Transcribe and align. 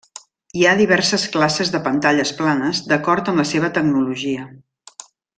Hi 0.59 0.63
ha 0.67 0.71
diverses 0.79 1.25
classes 1.35 1.69
de 1.75 1.81
pantalles 1.89 2.31
planes 2.39 2.79
d'acord 2.93 3.29
amb 3.33 3.41
la 3.43 3.49
seva 3.53 3.69
tecnologia. 3.79 4.47